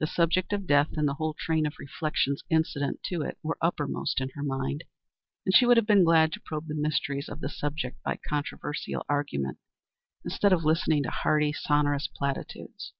[0.00, 4.20] The subject of death, and the whole train of reflections incident to it, were uppermost
[4.20, 4.82] in her mind,
[5.46, 9.06] and she would have been glad to probe the mysteries of the subject by controversial
[9.08, 9.58] argument,
[10.24, 12.94] instead of listening to hearty, sonorous platitudes.